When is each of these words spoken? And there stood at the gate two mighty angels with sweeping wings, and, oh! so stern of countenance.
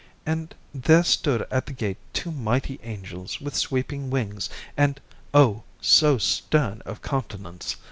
And 0.25 0.55
there 0.73 1.03
stood 1.03 1.45
at 1.51 1.67
the 1.67 1.73
gate 1.73 1.99
two 2.11 2.31
mighty 2.31 2.79
angels 2.81 3.39
with 3.39 3.55
sweeping 3.55 4.09
wings, 4.09 4.49
and, 4.75 4.99
oh! 5.31 5.61
so 5.79 6.17
stern 6.17 6.81
of 6.87 7.03
countenance. 7.03 7.75